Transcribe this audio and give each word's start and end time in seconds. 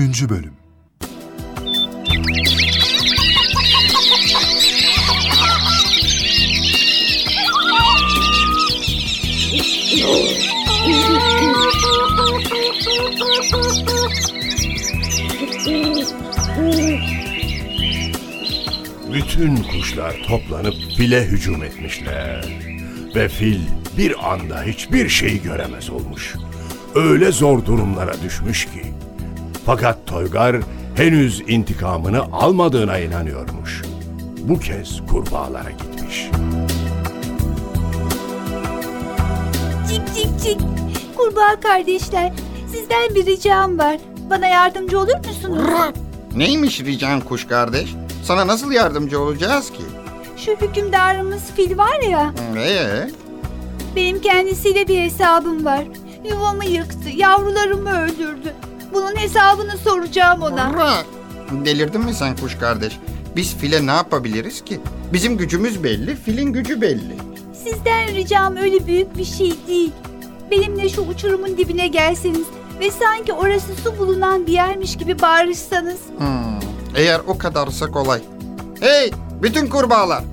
3. 0.00 0.28
Bölüm 0.28 0.52
Bütün 19.12 19.56
kuşlar 19.56 20.16
toplanıp 20.28 20.74
file 20.96 21.24
hücum 21.24 21.64
etmişler. 21.64 22.44
Ve 23.14 23.28
fil 23.28 23.60
bir 23.98 24.32
anda 24.32 24.62
hiçbir 24.62 25.08
şey 25.08 25.42
göremez 25.42 25.90
olmuş. 25.90 26.34
Öyle 26.94 27.32
zor 27.32 27.64
durumlara 27.64 28.22
düşmüş 28.22 28.64
ki. 28.64 28.94
Fakat 29.66 30.06
Toygar 30.06 30.56
henüz 30.96 31.40
intikamını 31.48 32.22
almadığına 32.32 32.98
inanıyormuş. 32.98 33.82
Bu 34.38 34.58
kez 34.58 35.00
kurbağalara 35.10 35.70
gitmiş. 35.70 36.30
Cik 39.88 40.14
cik 40.14 40.40
cik. 40.42 40.60
Kurbağa 41.16 41.60
kardeşler, 41.62 42.32
sizden 42.72 43.14
bir 43.14 43.26
ricam 43.26 43.78
var. 43.78 43.96
Bana 44.30 44.46
yardımcı 44.46 44.98
olur 45.00 45.16
musunuz? 45.26 45.62
Neymiş 46.36 46.80
rican 46.80 47.20
kuş 47.20 47.46
kardeş? 47.46 47.94
Sana 48.24 48.46
nasıl 48.46 48.72
yardımcı 48.72 49.20
olacağız 49.20 49.70
ki? 49.70 49.82
Şu 50.36 50.52
hükümdarımız 50.52 51.42
fil 51.56 51.78
var 51.78 52.00
ya, 52.10 52.32
Ee, 52.56 53.10
benim 53.96 54.20
kendisiyle 54.20 54.88
bir 54.88 55.00
hesabım 55.00 55.64
var. 55.64 55.84
Yuvamı 56.30 56.64
yıktı, 56.64 57.08
yavrularımı 57.16 58.00
öldürdü. 58.02 58.54
Bunun 58.94 59.16
hesabını 59.16 59.78
soracağım 59.78 60.42
ona. 60.42 60.72
Bırak. 60.74 61.06
Delirdin 61.64 62.00
mi 62.00 62.14
sen 62.14 62.36
kuş 62.36 62.58
kardeş? 62.58 62.98
Biz 63.36 63.56
file 63.56 63.86
ne 63.86 63.90
yapabiliriz 63.90 64.64
ki? 64.64 64.80
Bizim 65.12 65.36
gücümüz 65.36 65.84
belli, 65.84 66.16
filin 66.16 66.52
gücü 66.52 66.80
belli. 66.80 67.16
Sizden 67.64 68.14
ricam 68.14 68.56
öyle 68.56 68.86
büyük 68.86 69.16
bir 69.18 69.24
şey 69.24 69.54
değil. 69.68 69.92
Benimle 70.50 70.88
şu 70.88 71.02
uçurumun 71.02 71.56
dibine 71.58 71.88
gelseniz 71.88 72.46
ve 72.80 72.90
sanki 72.90 73.32
orası 73.32 73.74
su 73.84 73.98
bulunan 73.98 74.46
bir 74.46 74.52
yermiş 74.52 74.96
gibi 74.96 75.20
bağırışsanız. 75.22 75.98
Hmm, 76.18 76.60
eğer 76.96 77.20
o 77.26 77.38
kadarsa 77.38 77.90
kolay. 77.90 78.20
Hey, 78.80 79.10
bütün 79.42 79.66
kurbağalar. 79.66 80.24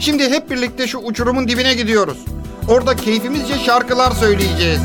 Şimdi 0.00 0.30
hep 0.30 0.50
birlikte 0.50 0.86
şu 0.86 0.98
uçurumun 0.98 1.48
dibine 1.48 1.74
gidiyoruz. 1.74 2.18
Orada 2.68 2.96
keyfimizce 2.96 3.58
şarkılar 3.58 4.10
söyleyeceğiz. 4.10 4.80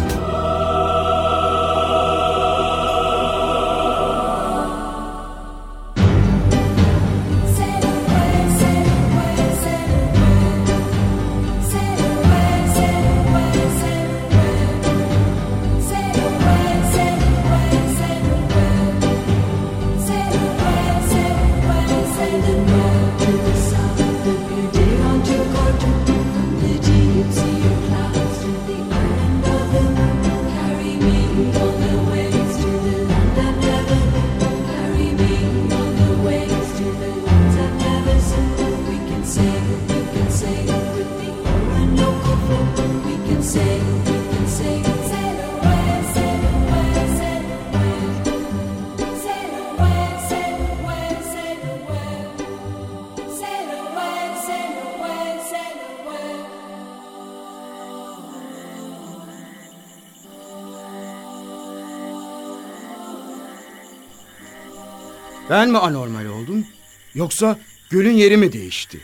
Ben 65.50 65.70
mi 65.70 65.78
anormal 65.78 66.26
oldum? 66.26 66.68
Yoksa 67.16 67.60
gölün 67.90 68.14
yeri 68.14 68.38
mi 68.38 68.54
değişti? 68.54 69.00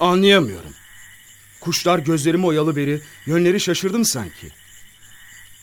Anlayamıyorum. 0.00 0.74
Kuşlar 1.60 1.98
gözlerimi 1.98 2.46
oyalı 2.46 2.76
beri 2.76 3.00
yönleri 3.26 3.60
şaşırdım 3.60 4.04
sanki. 4.04 4.48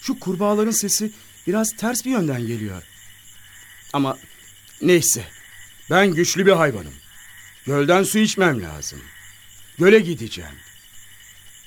Şu 0.02 0.20
kurbağaların 0.20 0.72
sesi 0.72 1.12
biraz 1.48 1.76
ters 1.78 2.06
bir 2.06 2.12
yönden 2.12 2.48
geliyor. 2.48 2.84
Ama 3.94 4.18
neyse 4.82 5.26
ben 5.90 6.14
güçlü 6.14 6.46
bir 6.46 6.52
hayvanım. 6.52 6.94
Gölden 7.66 8.04
su 8.04 8.20
içmem 8.20 8.62
lazım. 8.62 9.00
Göle 9.80 10.00
gideceğim. 10.00 10.56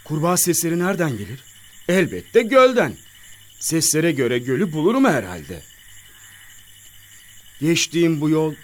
Kurbağa 0.05 0.37
sesleri 0.37 0.78
nereden 0.78 1.11
gelir? 1.19 1.41
Elbette 1.89 2.43
gölden. 2.43 2.97
Seslere 3.59 4.12
göre 4.12 4.39
gölü 4.39 4.72
bulurum 4.72 5.05
herhalde. 5.05 5.62
Geçtiğim 7.61 8.21
bu 8.21 8.31
yol... 8.31 8.55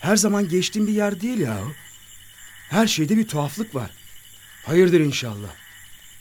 Her 0.00 0.16
zaman 0.16 0.48
geçtiğim 0.48 0.86
bir 0.86 0.92
yer 0.92 1.20
değil 1.20 1.38
yahu. 1.38 1.72
Her 2.70 2.86
şeyde 2.86 3.16
bir 3.16 3.28
tuhaflık 3.28 3.74
var. 3.74 3.90
Hayırdır 4.64 5.00
inşallah. 5.00 5.48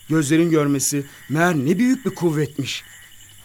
Gözlerin 0.09 0.49
görmesi 0.49 1.03
meğer 1.29 1.55
ne 1.55 1.77
büyük 1.79 2.05
bir 2.05 2.15
kuvvetmiş. 2.15 2.83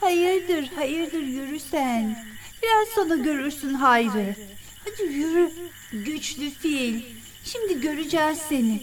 Hayırdır, 0.00 0.70
hayırdır 0.76 1.22
yürü 1.22 1.60
sen. 1.60 2.24
Biraz 2.62 2.88
sonra 2.88 3.16
görürsün 3.16 3.74
hayrı. 3.74 4.36
Hadi 4.84 5.12
yürü, 5.12 5.50
güçlü 5.92 6.50
fil. 6.50 7.02
Şimdi 7.44 7.80
göreceğiz 7.80 8.38
seni. 8.48 8.82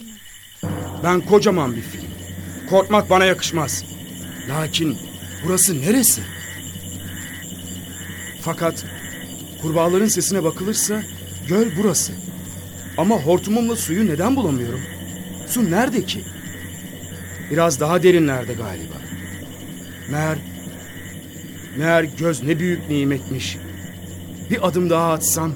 Ben 1.04 1.20
kocaman 1.20 1.76
bir 1.76 1.82
fil. 1.82 2.00
Korkmak 2.70 3.10
bana 3.10 3.24
yakışmaz. 3.24 3.84
Lakin 4.48 4.98
burası 5.44 5.80
neresi? 5.80 6.22
Fakat 8.46 8.84
kurbağaların 9.62 10.06
sesine 10.06 10.44
bakılırsa 10.44 11.02
göl 11.48 11.66
burası. 11.78 12.12
Ama 12.98 13.16
hortumumla 13.16 13.76
suyu 13.76 14.06
neden 14.06 14.36
bulamıyorum? 14.36 14.80
Su 15.48 15.70
nerede 15.70 16.04
ki? 16.04 16.24
Biraz 17.50 17.80
daha 17.80 18.02
derinlerde 18.02 18.54
galiba. 18.54 18.94
Meğer, 20.10 20.38
meğer 21.76 22.04
göz 22.04 22.42
ne 22.42 22.58
büyük 22.58 22.90
nimetmiş. 22.90 23.56
Bir 24.50 24.68
adım 24.68 24.90
daha 24.90 25.12
atsam 25.12 25.52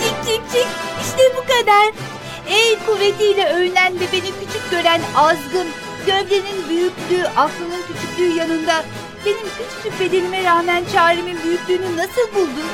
Cik 0.00 0.26
cik 0.26 0.52
cik, 0.52 0.68
işte 1.02 1.22
bu 1.36 1.40
kadar. 1.40 1.92
El 2.50 2.86
kuvvetiyle 2.86 3.46
övünen 3.46 3.94
ve 3.94 4.04
beni 4.12 4.30
küçük 4.40 4.70
gören 4.70 5.00
azgın, 5.16 5.68
gövdenin 6.08 6.68
büyüklüğü, 6.68 7.28
aklının 7.36 7.82
küçüklüğü 7.88 8.38
yanında 8.38 8.84
benim 9.26 9.46
küçücük 9.58 10.00
bedenime 10.00 10.44
rağmen 10.44 10.84
çaremin 10.92 11.38
büyüklüğünü 11.44 11.96
nasıl 11.96 12.34
buldun? 12.34 12.68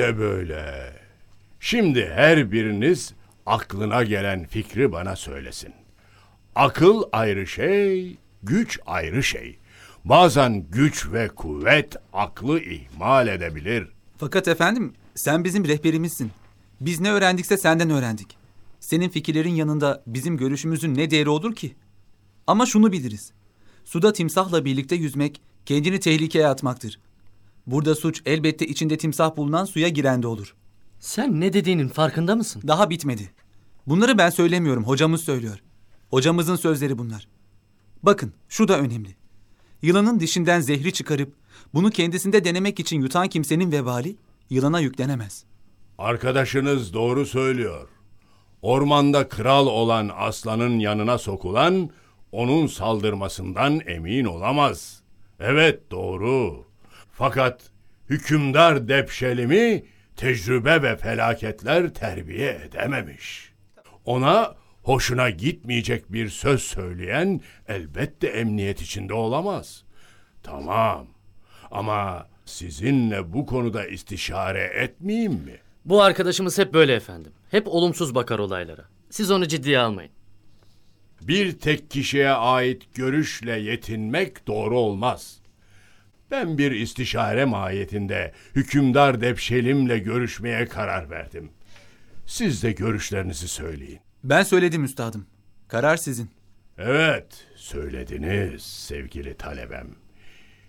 İşte 0.00 0.18
böyle. 0.18 0.92
Şimdi 1.60 2.10
her 2.14 2.52
biriniz 2.52 3.14
aklına 3.46 4.02
gelen 4.02 4.44
fikri 4.44 4.92
bana 4.92 5.16
söylesin. 5.16 5.72
Akıl 6.54 7.02
ayrı 7.12 7.46
şey, 7.46 8.16
güç 8.42 8.78
ayrı 8.86 9.22
şey. 9.22 9.58
Bazen 10.04 10.66
güç 10.70 11.12
ve 11.12 11.28
kuvvet 11.28 11.96
aklı 12.12 12.60
ihmal 12.60 13.28
edebilir. 13.28 13.88
Fakat 14.18 14.48
efendim 14.48 14.92
sen 15.14 15.44
bizim 15.44 15.64
rehberimizsin. 15.64 16.30
Biz 16.80 17.00
ne 17.00 17.10
öğrendikse 17.12 17.56
senden 17.56 17.90
öğrendik. 17.90 18.36
Senin 18.80 19.08
fikirlerin 19.08 19.54
yanında 19.54 20.02
bizim 20.06 20.36
görüşümüzün 20.36 20.94
ne 20.94 21.10
değeri 21.10 21.28
olur 21.28 21.54
ki? 21.54 21.74
Ama 22.46 22.66
şunu 22.66 22.92
biliriz. 22.92 23.32
Suda 23.84 24.12
timsahla 24.12 24.64
birlikte 24.64 24.96
yüzmek 24.96 25.40
kendini 25.66 26.00
tehlikeye 26.00 26.46
atmaktır. 26.46 27.00
Burada 27.66 27.94
suç 27.94 28.22
elbette 28.26 28.66
içinde 28.66 28.98
timsah 28.98 29.36
bulunan 29.36 29.64
suya 29.64 29.88
girende 29.88 30.26
olur. 30.26 30.54
Sen 31.00 31.40
ne 31.40 31.52
dediğinin 31.52 31.88
farkında 31.88 32.36
mısın? 32.36 32.62
Daha 32.66 32.90
bitmedi. 32.90 33.30
Bunları 33.86 34.18
ben 34.18 34.30
söylemiyorum, 34.30 34.84
hocamız 34.84 35.20
söylüyor. 35.20 35.62
Hocamızın 36.10 36.56
sözleri 36.56 36.98
bunlar. 36.98 37.28
Bakın, 38.02 38.32
şu 38.48 38.68
da 38.68 38.78
önemli. 38.78 39.16
Yılanın 39.82 40.20
dişinden 40.20 40.60
zehri 40.60 40.92
çıkarıp 40.92 41.34
bunu 41.74 41.90
kendisinde 41.90 42.44
denemek 42.44 42.80
için 42.80 43.00
yutan 43.00 43.28
kimsenin 43.28 43.72
vebali 43.72 44.16
yılana 44.50 44.80
yüklenemez. 44.80 45.44
Arkadaşınız 45.98 46.94
doğru 46.94 47.26
söylüyor. 47.26 47.88
Ormanda 48.62 49.28
kral 49.28 49.66
olan 49.66 50.10
aslanın 50.16 50.78
yanına 50.78 51.18
sokulan 51.18 51.90
onun 52.32 52.66
saldırmasından 52.66 53.80
emin 53.86 54.24
olamaz. 54.24 55.02
Evet 55.40 55.90
doğru. 55.90 56.64
Fakat 57.20 57.62
hükümdar 58.10 58.88
Depşelim'i 58.88 59.84
tecrübe 60.16 60.82
ve 60.82 60.96
felaketler 60.96 61.94
terbiye 61.94 62.60
edememiş. 62.64 63.52
Ona 64.04 64.54
hoşuna 64.82 65.30
gitmeyecek 65.30 66.12
bir 66.12 66.28
söz 66.28 66.62
söyleyen 66.62 67.40
elbette 67.68 68.26
emniyet 68.26 68.82
içinde 68.82 69.14
olamaz. 69.14 69.84
Tamam. 70.42 71.06
Ama 71.70 72.26
sizinle 72.44 73.32
bu 73.32 73.46
konuda 73.46 73.86
istişare 73.86 74.62
etmeyeyim 74.62 75.32
mi? 75.32 75.58
Bu 75.84 76.02
arkadaşımız 76.02 76.58
hep 76.58 76.74
böyle 76.74 76.94
efendim. 76.94 77.32
Hep 77.50 77.68
olumsuz 77.68 78.14
bakar 78.14 78.38
olaylara. 78.38 78.84
Siz 79.10 79.30
onu 79.30 79.48
ciddiye 79.48 79.78
almayın. 79.78 80.12
Bir 81.22 81.58
tek 81.58 81.90
kişiye 81.90 82.30
ait 82.30 82.94
görüşle 82.94 83.58
yetinmek 83.58 84.46
doğru 84.46 84.78
olmaz. 84.78 85.39
Ben 86.30 86.58
bir 86.58 86.70
istişare 86.70 87.44
mahiyetinde 87.44 88.32
hükümdar 88.56 89.20
Depşelim'le 89.20 90.04
görüşmeye 90.04 90.66
karar 90.66 91.10
verdim. 91.10 91.50
Siz 92.26 92.62
de 92.62 92.72
görüşlerinizi 92.72 93.48
söyleyin. 93.48 94.00
Ben 94.24 94.42
söyledim 94.42 94.84
üstadım. 94.84 95.26
Karar 95.68 95.96
sizin. 95.96 96.30
Evet, 96.78 97.46
söylediniz 97.56 98.62
sevgili 98.62 99.36
talebem. 99.36 99.86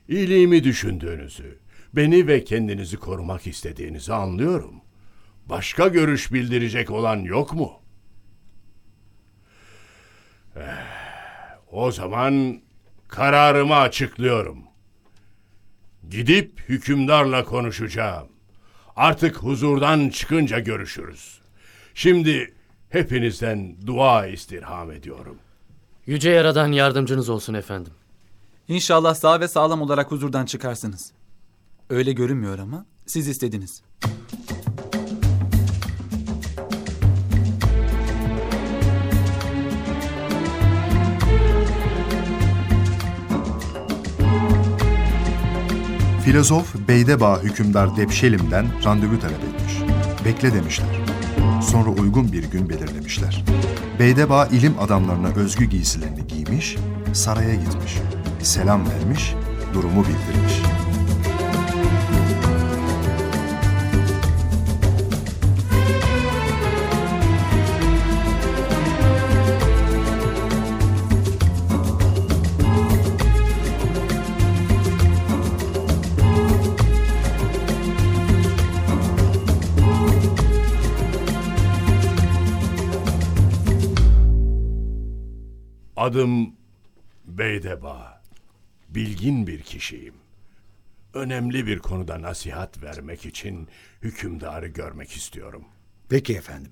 İyiliğimi 0.08 0.64
düşündüğünüzü, 0.64 1.60
beni 1.94 2.28
ve 2.28 2.44
kendinizi 2.44 2.98
korumak 2.98 3.48
istediğinizi 3.48 4.14
anlıyorum. 4.14 4.82
Başka 5.46 5.88
görüş 5.88 6.34
bildirecek 6.34 6.92
olan 6.92 7.18
yok 7.18 7.54
mu? 7.54 7.72
Eh, 10.56 10.62
o 11.72 11.92
zaman 11.92 12.62
kararımı 13.08 13.76
açıklıyorum. 13.76 14.71
Gidip 16.12 16.70
hükümdarla 16.70 17.44
konuşacağım. 17.46 18.28
Artık 18.96 19.36
huzurdan 19.36 20.10
çıkınca 20.10 20.60
görüşürüz. 20.60 21.42
Şimdi 21.94 22.54
hepinizden 22.90 23.76
dua 23.88 24.28
istirham 24.28 24.92
ediyorum. 24.92 25.38
Yüce 26.06 26.30
Yaradan 26.30 26.72
yardımcınız 26.72 27.30
olsun 27.30 27.54
efendim. 27.54 27.94
İnşallah 28.68 29.16
sağ 29.16 29.40
ve 29.40 29.48
sağlam 29.48 29.82
olarak 29.82 30.12
huzurdan 30.12 30.46
çıkarsınız. 30.46 31.12
Öyle 31.90 32.14
görünmüyor 32.14 32.60
ama 32.60 32.86
siz 33.06 33.28
istediniz. 33.28 33.82
Filozof 46.26 46.76
Beydebağ 46.88 47.42
hükümdar 47.42 47.98
Depşelim'den 47.98 48.66
randevu 48.86 49.20
talep 49.20 49.40
etmiş. 49.44 49.74
Bekle 50.26 50.54
demişler. 50.54 50.88
Sonra 51.62 51.90
uygun 51.90 52.32
bir 52.32 52.44
gün 52.44 52.70
belirlemişler. 52.70 53.44
Beydebağ 54.00 54.46
ilim 54.46 54.80
adamlarına 54.80 55.28
özgü 55.28 55.66
giysilerini 55.66 56.28
giymiş, 56.28 56.78
saraya 57.14 57.56
gitmiş. 57.56 57.98
Selam 58.44 58.82
vermiş, 58.90 59.34
durumu 59.74 60.04
bildirmiş. 60.04 60.71
Adım 86.02 86.56
Beydeba. 87.26 88.22
Bilgin 88.90 89.48
bir 89.48 89.62
kişiyim. 89.62 90.14
Önemli 91.14 91.68
bir 91.68 91.80
konuda 91.80 92.22
nasihat 92.22 92.84
vermek 92.84 93.26
için 93.26 93.68
hükümdarı 94.02 94.68
görmek 94.68 95.12
istiyorum. 95.12 95.66
Peki 96.10 96.36
efendim. 96.36 96.72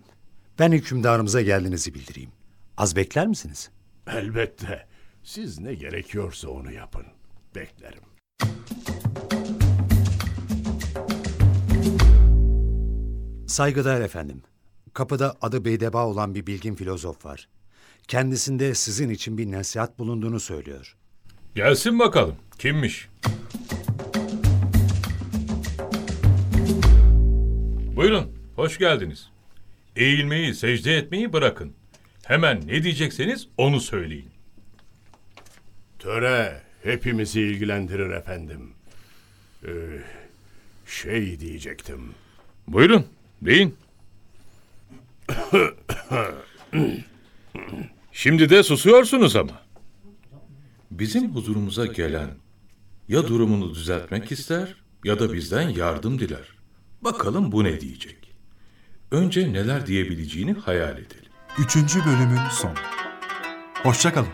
Ben 0.59 0.71
hükümdarımıza 0.71 1.41
geldiğinizi 1.41 1.93
bildireyim. 1.93 2.31
Az 2.77 2.95
bekler 2.95 3.27
misiniz? 3.27 3.69
Elbette. 4.07 4.87
Siz 5.23 5.59
ne 5.59 5.73
gerekiyorsa 5.73 6.49
onu 6.49 6.71
yapın. 6.71 7.05
Beklerim. 7.55 8.03
Saygıdeğer 13.47 14.01
efendim. 14.01 14.41
Kapıda 14.93 15.35
adı 15.41 15.65
Beydeba 15.65 16.05
olan 16.05 16.35
bir 16.35 16.47
bilgin 16.47 16.75
filozof 16.75 17.25
var. 17.25 17.49
Kendisinde 18.09 18.75
sizin 18.75 19.09
için 19.09 19.37
bir 19.37 19.51
nasihat 19.51 19.99
bulunduğunu 19.99 20.39
söylüyor. 20.39 20.95
Gelsin 21.55 21.99
bakalım. 21.99 22.35
Kimmiş? 22.59 23.09
Buyurun, 27.95 28.31
hoş 28.55 28.77
geldiniz. 28.77 29.29
Eğilmeyi, 29.95 30.55
secde 30.55 30.97
etmeyi 30.97 31.33
bırakın. 31.33 31.73
Hemen 32.25 32.67
ne 32.67 32.83
diyecekseniz 32.83 33.47
onu 33.57 33.79
söyleyin. 33.81 34.29
Töre 35.99 36.61
hepimizi 36.83 37.41
ilgilendirir 37.41 38.09
efendim. 38.09 38.73
Ee, 39.65 39.69
şey 40.87 41.39
diyecektim. 41.39 42.13
Buyurun, 42.67 43.05
deyin. 43.41 43.75
Şimdi 48.21 48.49
de 48.49 48.63
susuyorsunuz 48.63 49.35
ama. 49.35 49.61
Bizim 50.91 51.35
huzurumuza 51.35 51.85
gelen 51.85 52.29
ya 53.07 53.27
durumunu 53.27 53.75
düzeltmek 53.75 54.31
ister 54.31 54.75
ya 55.03 55.19
da 55.19 55.33
bizden 55.33 55.69
yardım 55.69 56.19
diler. 56.19 56.47
Bakalım 57.01 57.51
bu 57.51 57.63
ne 57.63 57.81
diyecek. 57.81 58.35
Önce 59.11 59.53
neler 59.53 59.87
diyebileceğini 59.87 60.53
hayal 60.53 60.93
edelim. 60.93 61.31
Üçüncü 61.59 61.99
bölümün 62.05 62.49
sonu. 62.51 62.73
Hoşçakalın. 63.83 64.29